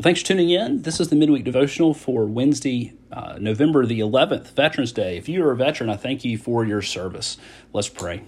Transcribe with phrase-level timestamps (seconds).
[0.00, 0.80] Well, thanks for tuning in.
[0.80, 5.18] This is the midweek devotional for Wednesday, uh, November the 11th, Veterans Day.
[5.18, 7.36] If you are a veteran, I thank you for your service.
[7.74, 8.22] Let's pray.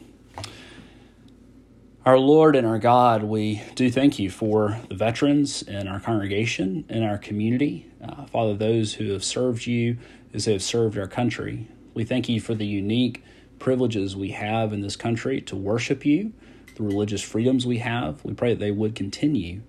[2.05, 6.85] Our Lord and our God, we do thank you for the veterans in our congregation,
[6.91, 7.91] in our community.
[8.07, 9.97] Uh, Father, those who have served you
[10.35, 11.69] as they have served our country.
[11.95, 13.25] We thank you for the unique
[13.59, 16.35] privileges we have in this country to worship you,
[16.77, 18.23] the religious freedoms we have.
[18.27, 19.63] We pray that they would continue.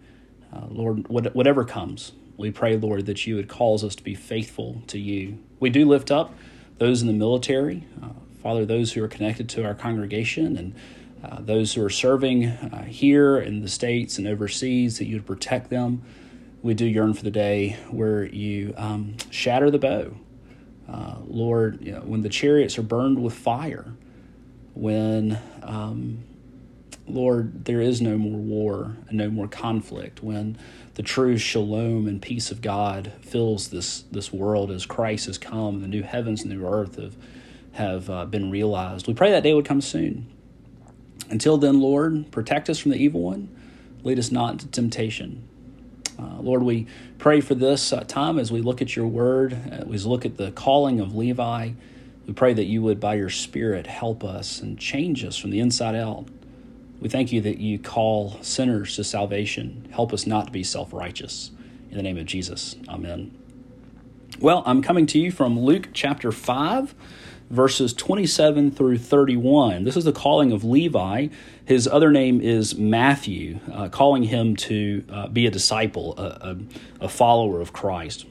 [0.53, 4.83] Uh, Lord, whatever comes, we pray, Lord, that you would cause us to be faithful
[4.87, 5.39] to you.
[5.59, 6.33] We do lift up
[6.77, 8.09] those in the military, uh,
[8.41, 10.75] Father, those who are connected to our congregation and
[11.23, 15.25] uh, those who are serving uh, here in the States and overseas, that you would
[15.25, 16.01] protect them.
[16.61, 20.13] We do yearn for the day where you um, shatter the bow.
[20.89, 23.93] Uh, Lord, you know, when the chariots are burned with fire,
[24.73, 26.23] when um,
[27.07, 30.57] Lord, there is no more war and no more conflict when
[30.95, 35.81] the true shalom and peace of God fills this, this world as Christ has come,
[35.81, 37.15] the new heavens and new earth have,
[37.73, 39.07] have uh, been realized.
[39.07, 40.27] We pray that day would come soon.
[41.29, 43.49] Until then, Lord, protect us from the evil one.
[44.03, 45.47] Lead us not into temptation.
[46.19, 46.87] Uh, Lord, we
[47.17, 50.37] pray for this uh, time as we look at your word, as we look at
[50.37, 51.71] the calling of Levi.
[52.27, 55.59] We pray that you would, by your Spirit, help us and change us from the
[55.59, 56.27] inside out.
[57.03, 59.89] We thank you that you call sinners to salvation.
[59.91, 61.51] Help us not to be self righteous.
[61.91, 63.37] In the name of Jesus, amen.
[64.39, 66.95] Well, I'm coming to you from Luke chapter 5,
[67.49, 69.83] verses 27 through 31.
[69.83, 71.27] This is the calling of Levi.
[71.65, 76.55] His other name is Matthew, uh, calling him to uh, be a disciple, a,
[77.01, 78.25] a, a follower of Christ.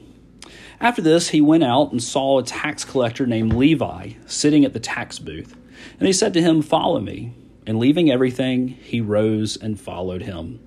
[0.79, 4.79] After this, he went out and saw a tax collector named Levi sitting at the
[4.79, 5.55] tax booth.
[5.99, 7.35] And he said to him, Follow me.
[7.65, 10.59] And leaving everything, he rose and followed him.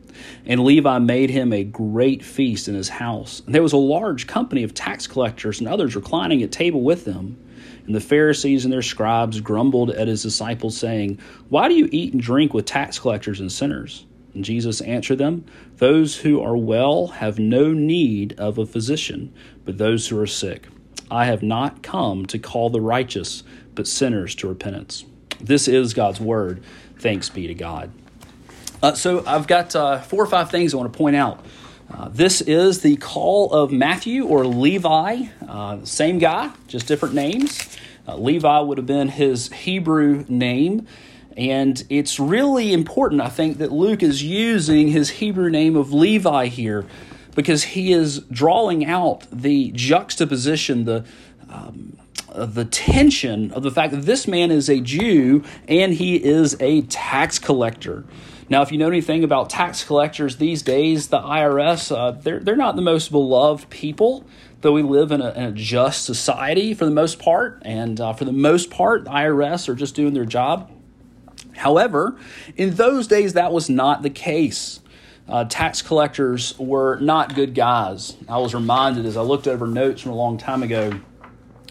[0.46, 3.42] And Levi made him a great feast in his house.
[3.44, 7.04] And there was a large company of tax collectors and others reclining at table with
[7.04, 7.38] them.
[7.86, 12.14] And the Pharisees and their scribes grumbled at his disciples, saying, Why do you eat
[12.14, 14.06] and drink with tax collectors and sinners?
[14.34, 15.44] And Jesus answered them,
[15.76, 19.32] Those who are well have no need of a physician,
[19.64, 20.68] but those who are sick.
[21.10, 25.04] I have not come to call the righteous, but sinners to repentance.
[25.40, 26.64] This is God's word.
[26.98, 27.92] Thanks be to God.
[28.82, 31.44] Uh, so I've got uh, four or five things I want to point out.
[31.92, 37.78] Uh, this is the call of Matthew or Levi, uh, same guy, just different names.
[38.08, 40.86] Uh, Levi would have been his Hebrew name.
[41.36, 46.46] And it's really important, I think, that Luke is using his Hebrew name of Levi
[46.46, 46.86] here
[47.34, 51.04] because he is drawing out the juxtaposition, the
[51.50, 51.95] um,
[52.44, 56.82] the tension of the fact that this man is a Jew and he is a
[56.82, 58.04] tax collector.
[58.48, 62.54] Now, if you know anything about tax collectors these days, the IRS, uh, they're, they're
[62.54, 64.24] not the most beloved people,
[64.60, 67.60] though we live in a, in a just society for the most part.
[67.64, 70.70] And uh, for the most part, the IRS are just doing their job.
[71.56, 72.16] However,
[72.56, 74.80] in those days, that was not the case.
[75.28, 78.16] Uh, tax collectors were not good guys.
[78.28, 81.00] I was reminded as I looked over notes from a long time ago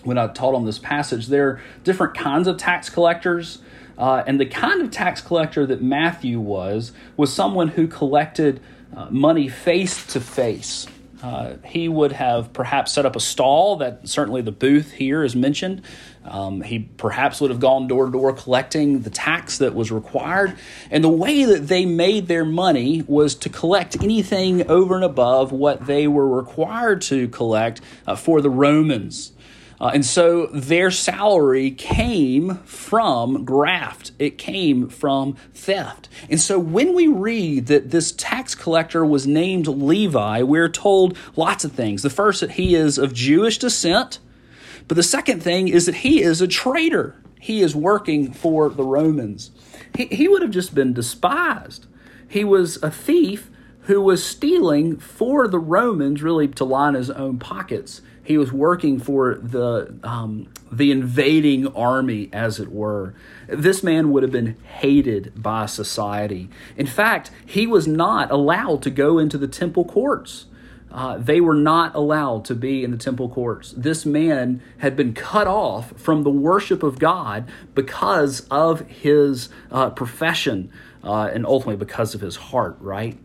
[0.06, 3.60] when I taught on this passage, there are different kinds of tax collectors.
[3.98, 8.62] Uh, and the kind of tax collector that Matthew was, was someone who collected
[8.96, 10.88] uh, money face to face.
[11.24, 15.36] Uh, he would have perhaps set up a stall that certainly the booth here is
[15.36, 15.82] mentioned.
[16.24, 20.56] Um, he perhaps would have gone door to door collecting the tax that was required.
[20.92, 25.52] And the way that they made their money was to collect anything over and above
[25.52, 29.32] what they were required to collect uh, for the Romans.
[29.80, 36.08] Uh, and so their salary came from graft, it came from theft.
[36.30, 41.66] And so when we read that this tax collector was named Levi, we're told lots
[41.66, 42.04] of things.
[42.04, 44.20] The first, that he is of Jewish descent,
[44.88, 47.16] but the second thing is that he is a traitor.
[47.40, 49.52] He is working for the Romans.
[49.96, 51.86] He, he would have just been despised.
[52.28, 53.50] He was a thief
[53.82, 59.00] who was stealing for the Romans, really to line his own pockets he was working
[59.00, 63.14] for the um, the invading army, as it were.
[63.48, 66.50] This man would have been hated by society.
[66.76, 70.48] In fact, he was not allowed to go into the temple courts.
[70.92, 73.74] Uh, they were not allowed to be in the temple courts.
[73.78, 79.90] This man had been cut off from the worship of God because of his uh,
[79.90, 80.72] profession
[81.04, 83.18] uh, and ultimately because of his heart, right?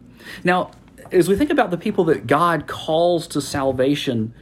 [0.44, 0.72] Now,
[1.12, 4.34] as we think about the people that God calls to salvation,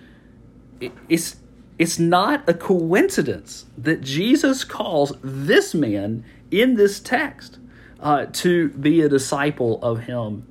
[1.09, 1.37] it's
[1.79, 7.59] it's not a coincidence that Jesus calls this man in this text
[8.01, 10.47] uh, to be a disciple of him.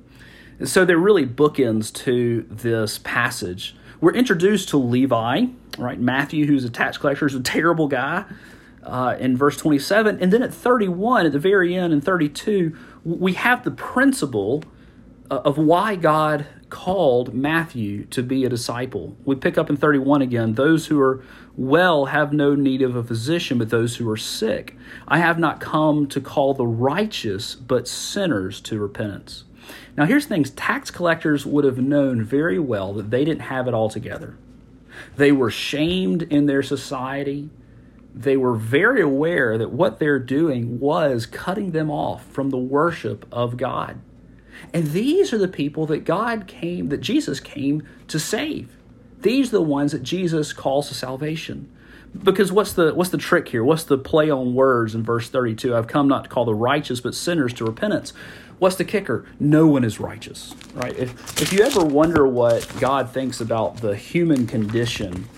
[0.64, 3.76] So they're really bookends to this passage.
[4.00, 5.46] We're introduced to Levi,
[5.76, 6.00] right?
[6.00, 8.24] Matthew, who's a tax collector, is a terrible guy.
[8.82, 10.18] Uh, in verse 27.
[10.22, 14.64] And then at 31, at the very end, in 32, we have the principle
[15.30, 19.16] uh, of why God called Matthew to be a disciple.
[19.24, 21.24] We pick up in 31 again those who are
[21.56, 24.76] well have no need of a physician, but those who are sick.
[25.06, 29.44] I have not come to call the righteous, but sinners to repentance.
[29.96, 33.74] Now, here's things tax collectors would have known very well that they didn't have it
[33.74, 34.36] all together.
[35.16, 37.50] They were shamed in their society.
[38.14, 43.26] They were very aware that what they're doing was cutting them off from the worship
[43.30, 44.00] of God.
[44.72, 48.76] And these are the people that God came, that Jesus came to save.
[49.20, 51.70] These are the ones that Jesus calls to salvation.
[52.22, 53.62] Because what's the what's the trick here?
[53.62, 55.76] What's the play on words in verse 32?
[55.76, 58.12] I've come not to call the righteous but sinners to repentance.
[58.58, 59.26] What's the kicker?
[59.38, 60.96] No one is righteous, right?
[60.96, 65.28] If if you ever wonder what God thinks about the human condition,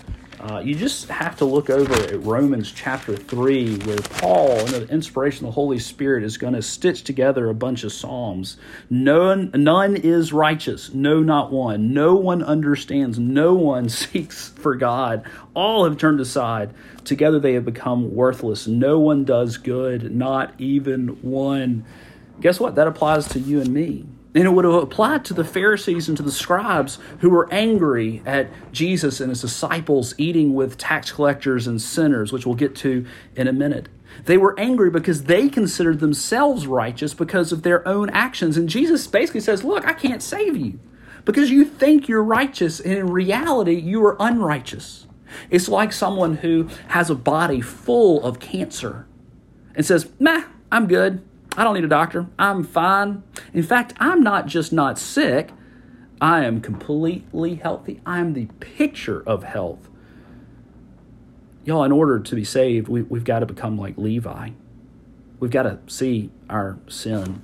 [0.41, 4.91] uh, you just have to look over at Romans chapter 3, where Paul, under the
[4.91, 8.57] inspiration of the Holy Spirit, is going to stitch together a bunch of Psalms.
[8.89, 11.93] None, none is righteous, no, not one.
[11.93, 15.23] No one understands, no one seeks for God.
[15.53, 16.73] All have turned aside.
[17.03, 18.65] Together they have become worthless.
[18.65, 21.85] No one does good, not even one.
[22.39, 22.73] Guess what?
[22.75, 24.05] That applies to you and me.
[24.33, 28.21] And it would have applied to the Pharisees and to the scribes who were angry
[28.25, 33.05] at Jesus and his disciples eating with tax collectors and sinners, which we'll get to
[33.35, 33.89] in a minute.
[34.25, 38.57] They were angry because they considered themselves righteous because of their own actions.
[38.57, 40.79] And Jesus basically says, Look, I can't save you
[41.25, 45.07] because you think you're righteous, and in reality, you are unrighteous.
[45.49, 49.07] It's like someone who has a body full of cancer
[49.75, 51.23] and says, Nah, I'm good.
[51.57, 52.27] I don't need a doctor.
[52.39, 53.23] I'm fine.
[53.53, 55.51] In fact, I'm not just not sick,
[56.21, 57.99] I am completely healthy.
[58.05, 59.89] I'm the picture of health.
[61.65, 64.51] Y'all, in order to be saved, we, we've got to become like Levi.
[65.39, 67.41] We've got to see our sin.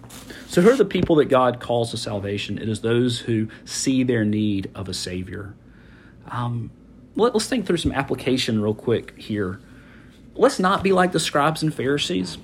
[0.48, 2.60] So, who are the people that God calls to salvation?
[2.60, 5.56] It is those who see their need of a Savior.
[6.28, 6.70] Um,
[7.16, 9.60] let, us think through some application real quick here.
[10.36, 12.38] Let's not be like the scribes and Pharisees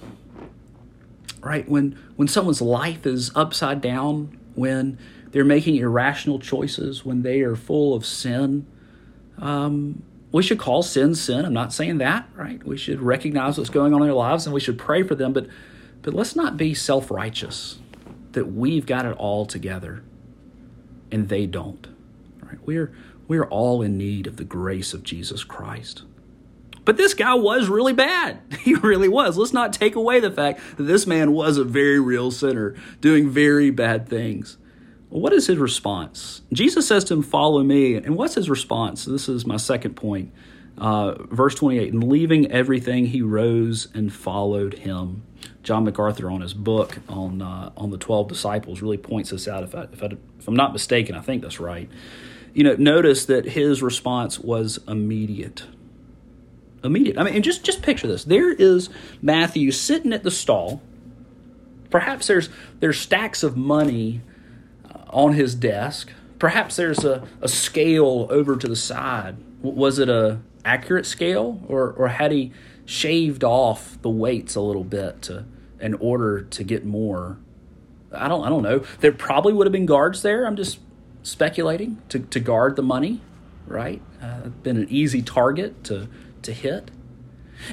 [1.44, 1.68] right?
[1.68, 4.98] When when someone's life is upside down, when
[5.31, 8.66] they're making irrational choices, when they are full of sin,
[9.38, 11.45] um, we should call sin sin.
[11.45, 12.63] I'm not saying that, right?
[12.66, 15.34] We should recognize what's going on in their lives and we should pray for them,
[15.34, 15.48] but
[16.01, 17.80] but let's not be self righteous
[18.31, 20.04] that we've got it all together
[21.12, 21.88] and they don't.
[22.42, 22.60] Right?
[22.66, 22.94] We're
[23.28, 26.04] we're all in need of the grace of Jesus Christ.
[26.85, 28.39] But this guy was really bad.
[28.63, 29.38] He really was.
[29.38, 33.30] Let's not take away the fact that this man was a very real sinner, doing
[33.30, 34.57] very bad things.
[35.09, 36.41] What is his response?
[36.53, 37.95] Jesus says to him, Follow me.
[37.95, 39.03] And what's his response?
[39.03, 40.31] This is my second point.
[40.77, 45.24] Uh, verse 28 And leaving everything, he rose and followed him.
[45.62, 49.63] John MacArthur, on his book on, uh, on the 12 disciples, really points this out.
[49.63, 50.09] If, I, if, I,
[50.39, 51.89] if I'm not mistaken, I think that's right.
[52.53, 55.63] You know, notice that his response was immediate
[56.83, 57.18] immediate.
[57.18, 58.24] I mean, and just just picture this.
[58.24, 58.89] There is
[59.21, 60.81] Matthew sitting at the stall.
[61.89, 62.50] Perhaps there's
[62.80, 64.21] there's stacks of money
[64.85, 66.12] uh, on his desk.
[66.39, 69.37] Perhaps there's a, a scale over to the side.
[69.61, 72.52] Was it a accurate scale, or or had he
[72.85, 75.45] shaved off the weights a little bit to
[75.80, 77.37] in order to get more?
[78.11, 78.83] I don't I don't know.
[78.99, 80.45] There probably would have been guards there.
[80.45, 80.80] I'm just
[81.21, 83.21] speculating to to guard the money,
[83.66, 84.02] right?
[84.21, 86.07] Uh, been an easy target to
[86.44, 86.92] to hit.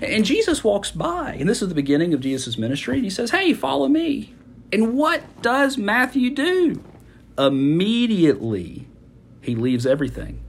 [0.01, 3.31] And Jesus walks by, and this is the beginning of Jesus' ministry, and he says,
[3.31, 4.35] Hey, follow me.
[4.73, 6.83] And what does Matthew do?
[7.37, 8.87] Immediately,
[9.41, 10.41] he leaves everything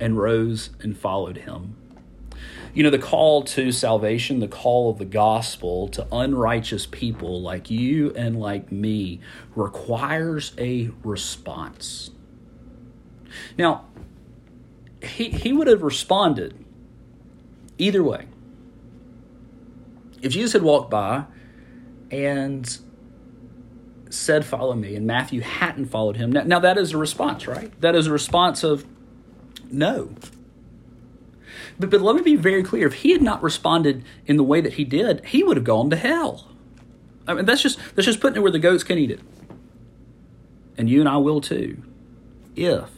[0.00, 1.76] and rose and followed him.
[2.74, 7.70] You know, the call to salvation, the call of the gospel to unrighteous people like
[7.70, 9.20] you and like me
[9.54, 12.10] requires a response.
[13.56, 13.86] Now,
[15.02, 16.64] he, he would have responded
[17.78, 18.26] Either way,
[20.20, 21.24] if Jesus had walked by
[22.10, 22.78] and
[24.10, 27.78] said, Follow me, and Matthew hadn't followed him, now, now that is a response, right?
[27.80, 28.84] That is a response of
[29.70, 30.14] no.
[31.78, 34.60] But, but let me be very clear if he had not responded in the way
[34.60, 36.48] that he did, he would have gone to hell.
[37.26, 39.20] I mean, that's just, that's just putting it where the goats can eat it.
[40.76, 41.82] And you and I will too.
[42.56, 42.88] If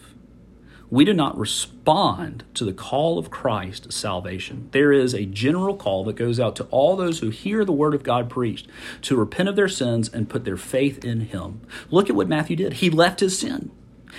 [0.90, 4.68] we do not respond to the call of Christ to salvation.
[4.72, 7.94] There is a general call that goes out to all those who hear the word
[7.94, 8.66] of God preached
[9.02, 11.60] to repent of their sins and put their faith in Him.
[11.90, 12.74] Look at what Matthew did.
[12.74, 13.70] He left his sin.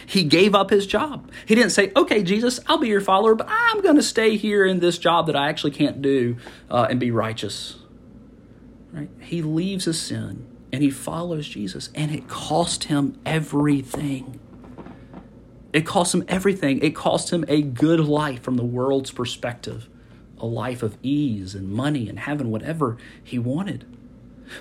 [0.05, 1.29] He gave up his job.
[1.45, 4.65] He didn't say, okay, Jesus, I'll be your follower, but I'm going to stay here
[4.65, 6.37] in this job that I actually can't do
[6.69, 7.77] uh, and be righteous.
[8.93, 9.09] Right?
[9.19, 14.39] He leaves his sin and he follows Jesus, and it cost him everything.
[15.73, 16.79] It cost him everything.
[16.79, 19.87] It cost him a good life from the world's perspective,
[20.37, 23.85] a life of ease and money and having whatever he wanted.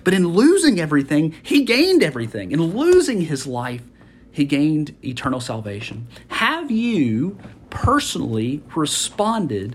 [0.04, 2.52] But in losing everything, he gained everything.
[2.52, 3.82] In losing his life,
[4.30, 6.06] he gained eternal salvation.
[6.28, 7.38] Have you
[7.70, 9.74] personally responded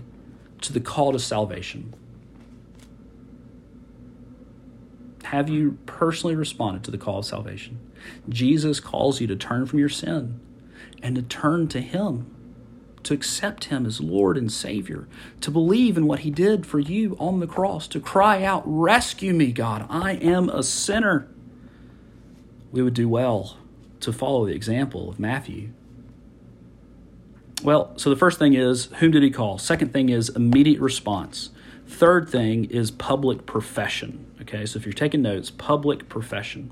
[0.62, 1.92] to the call to salvation?
[5.24, 7.78] Have you personally responded to the call of salvation?
[8.28, 10.40] Jesus calls you to turn from your sin
[11.02, 12.34] and to turn to Him,
[13.02, 15.08] to accept Him as Lord and Savior,
[15.40, 19.32] to believe in what He did for you on the cross, to cry out, Rescue
[19.32, 21.28] me, God, I am a sinner.
[22.72, 23.56] We would do well
[24.00, 25.70] to follow the example of Matthew.
[27.62, 29.58] Well, so the first thing is, whom did he call?
[29.58, 31.50] Second thing is immediate response.
[31.86, 34.26] Third thing is public profession.
[34.42, 36.70] Okay, so if you're taking notes, public profession.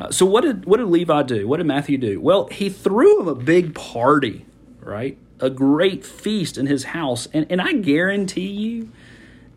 [0.00, 1.46] Uh, so what did what did Levi do?
[1.46, 2.20] What did Matthew do?
[2.20, 4.46] Well, he threw him a big party,
[4.80, 5.18] right?
[5.40, 8.90] A great feast in his house, and and I guarantee you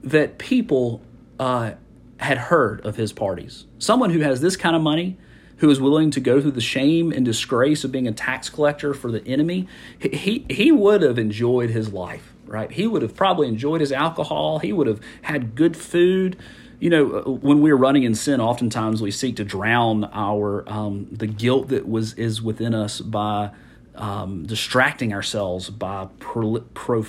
[0.04, 1.02] that people
[1.40, 1.72] uh,
[2.18, 3.66] had heard of his parties.
[3.80, 5.18] Someone who has this kind of money,
[5.58, 8.94] who is willing to go through the shame and disgrace of being a tax collector
[8.94, 9.68] for the enemy,
[10.00, 12.70] he he would have enjoyed his life, right?
[12.70, 14.60] He would have probably enjoyed his alcohol.
[14.60, 16.36] He would have had good food
[16.84, 21.28] you know, when we're running in sin, oftentimes we seek to drown our um, the
[21.28, 23.52] guilt that was is within us by
[23.96, 27.06] um, distracting ourselves by pro, pro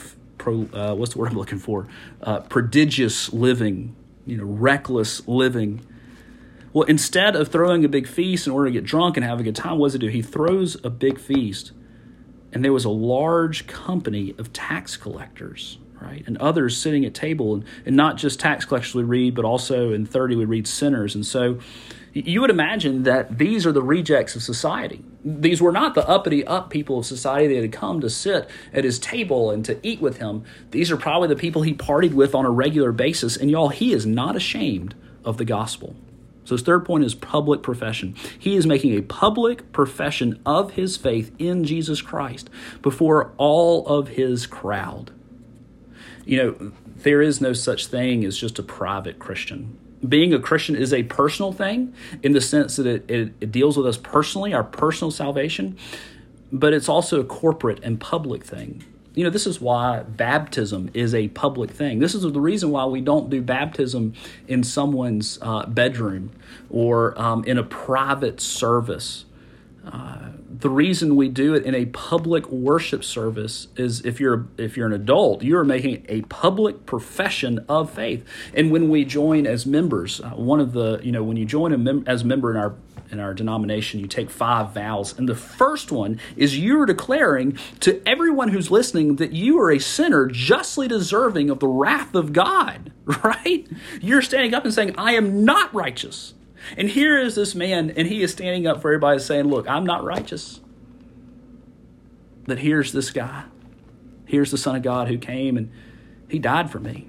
[0.73, 1.88] uh, what's the word I'm looking for?
[2.23, 5.85] Uh, prodigious living, you know, reckless living.
[6.73, 9.43] Well, instead of throwing a big feast in order to get drunk and have a
[9.43, 10.07] good time, what does he do?
[10.07, 11.73] He throws a big feast,
[12.52, 16.23] and there was a large company of tax collectors right?
[16.26, 19.92] And others sitting at table, and, and not just tax collectors would read, but also
[19.92, 21.14] in 30 would read sinners.
[21.14, 21.58] And so
[22.12, 25.04] you would imagine that these are the rejects of society.
[25.25, 28.84] These were not the uppity up people of society that had come to sit at
[28.84, 30.44] his table and to eat with him.
[30.70, 33.37] These are probably the people he partied with on a regular basis.
[33.37, 34.94] And y'all, he is not ashamed
[35.25, 35.96] of the gospel.
[36.44, 38.14] So his third point is public profession.
[38.38, 42.49] He is making a public profession of his faith in Jesus Christ
[42.82, 45.11] before all of his crowd
[46.25, 49.78] you know, there is no such thing as just a private Christian.
[50.07, 53.76] Being a Christian is a personal thing in the sense that it, it, it deals
[53.76, 55.78] with us personally, our personal salvation,
[56.52, 58.85] but it's also a corporate and public thing.
[59.14, 62.00] You know, this is why baptism is a public thing.
[62.00, 64.14] This is the reason why we don't do baptism
[64.49, 66.33] in someone's uh, bedroom
[66.69, 69.25] or um, in a private service.
[69.87, 70.31] Uh,
[70.64, 74.87] the reason we do it in a public worship service is if you're if you're
[74.87, 78.26] an adult you are making a public profession of faith.
[78.54, 81.75] And when we join as members uh, one of the you know when you join
[81.75, 82.75] a mem- as a member in our
[83.11, 85.18] in our denomination you take five vows.
[85.18, 89.78] And the first one is you're declaring to everyone who's listening that you are a
[89.78, 92.90] sinner justly deserving of the wrath of god
[93.23, 93.68] right?
[94.00, 96.33] You're standing up and saying i am not righteous
[96.76, 99.85] and here is this man, and he is standing up for everybody saying, Look, I'm
[99.85, 100.61] not righteous.
[102.47, 103.44] But here's this guy.
[104.26, 105.71] Here's the Son of God who came and
[106.28, 107.09] he died for me.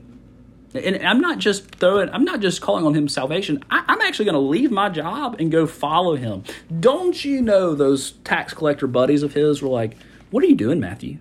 [0.74, 3.64] And I'm not just throwing, I'm not just calling on him salvation.
[3.70, 6.44] I, am actually going to leave my job and go follow him.
[6.80, 9.96] Don't you know those tax collector buddies of his were like,
[10.32, 11.20] What are you doing, Matthew?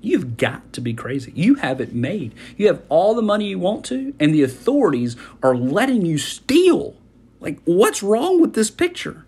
[0.00, 1.32] You've got to be crazy.
[1.34, 2.32] You have it made.
[2.56, 6.94] You have all the money you want to, and the authorities are letting you steal
[7.40, 9.24] like, what's wrong with this picture?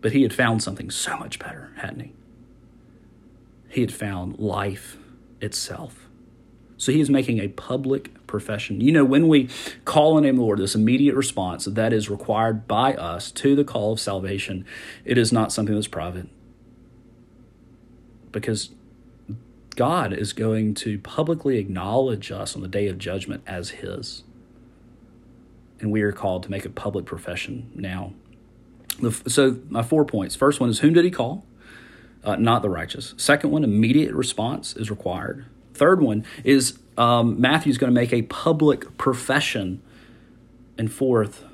[0.00, 2.12] But he had found something so much better, hadn't he?
[3.68, 4.96] He had found life
[5.40, 6.06] itself.
[6.76, 8.80] So he is making a public profession.
[8.80, 9.48] You know, when we
[9.84, 13.92] call on the Lord, this immediate response that is required by us to the call
[13.92, 14.64] of salvation,
[15.04, 16.28] it is not something that's private.
[18.32, 18.70] Because
[19.76, 24.22] God is going to publicly acknowledge us on the day of judgment as His
[25.80, 28.12] and we are called to make a public profession now.
[29.26, 30.36] So, my four points.
[30.36, 31.44] First one is whom did he call?
[32.22, 33.14] Uh, not the righteous.
[33.16, 35.46] Second one, immediate response is required.
[35.72, 39.80] Third one is um, Matthew's going to make a public profession.
[40.76, 41.44] And fourth,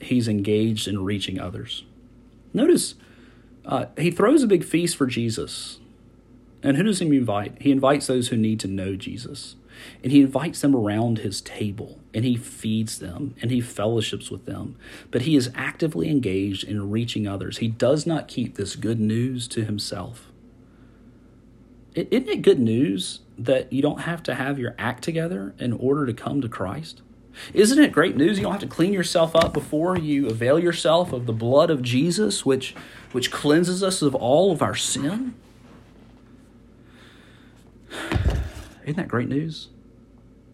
[0.00, 1.84] he's engaged in reaching others.
[2.54, 2.94] Notice
[3.66, 5.78] uh, he throws a big feast for Jesus.
[6.62, 7.60] And who does he invite?
[7.60, 9.56] He invites those who need to know Jesus.
[10.02, 14.46] And he invites them around his table and he feeds them and he fellowships with
[14.46, 14.76] them.
[15.10, 17.58] But he is actively engaged in reaching others.
[17.58, 20.30] He does not keep this good news to himself.
[21.94, 26.06] Isn't it good news that you don't have to have your act together in order
[26.06, 27.02] to come to Christ?
[27.52, 28.38] Isn't it great news?
[28.38, 31.82] You don't have to clean yourself up before you avail yourself of the blood of
[31.82, 32.74] Jesus, which,
[33.12, 35.34] which cleanses us of all of our sin.
[38.84, 39.68] Isn't that great news?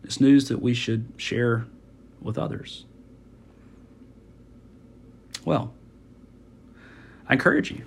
[0.03, 1.67] It's news that we should share
[2.21, 2.85] with others.
[5.45, 5.73] Well,
[7.29, 7.85] I encourage you.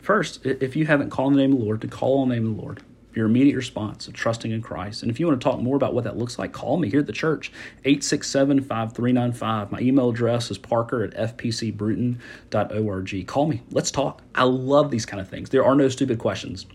[0.00, 2.34] First, if you haven't called on the name of the Lord, to call on the
[2.34, 2.82] name of the Lord
[3.14, 5.02] your immediate response of trusting in Christ.
[5.02, 7.00] And if you want to talk more about what that looks like, call me here
[7.00, 7.52] at the church,
[7.84, 9.72] 867 5395.
[9.72, 13.26] My email address is parker at fpcbruton.org.
[13.26, 13.62] Call me.
[13.70, 14.22] Let's talk.
[14.34, 15.50] I love these kind of things.
[15.50, 16.66] There are no stupid questions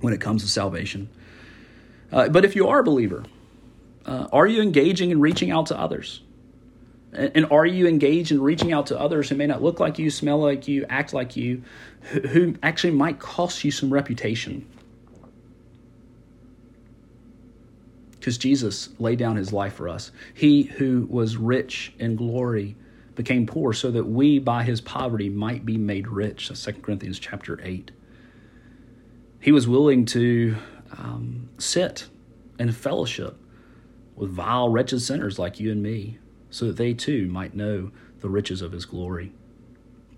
[0.00, 1.08] when it comes to salvation.
[2.12, 3.24] Uh, but if you are a believer,
[4.04, 6.22] uh, are you engaging in reaching out to others?
[7.12, 9.98] And, and are you engaged in reaching out to others who may not look like
[9.98, 11.62] you, smell like you, act like you,
[12.00, 14.66] who, who actually might cost you some reputation?
[18.26, 20.10] because Jesus laid down his life for us.
[20.34, 22.74] He who was rich in glory
[23.14, 26.48] became poor so that we by his poverty might be made rich.
[26.48, 27.92] That's 2 Corinthians chapter 8.
[29.38, 30.56] He was willing to
[30.92, 32.08] um, sit
[32.58, 33.36] in fellowship
[34.14, 36.18] with vile, wretched sinners like you and me
[36.50, 37.90] so that they too might know
[38.20, 39.32] the riches of his glory.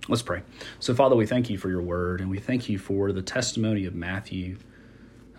[0.08, 0.42] Let's pray.
[0.78, 3.84] So, Father, we thank you for your word and we thank you for the testimony
[3.84, 4.56] of Matthew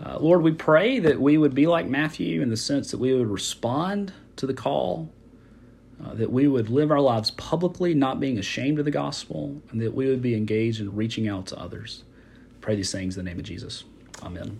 [0.04, 3.14] uh, Lord, we pray that we would be like Matthew in the sense that we
[3.14, 5.10] would respond to the call,
[6.04, 9.82] uh, that we would live our lives publicly, not being ashamed of the gospel, and
[9.82, 12.04] that we would be engaged in reaching out to others.
[12.62, 13.84] Pray these things in the name of Jesus.
[14.24, 14.60] Amen.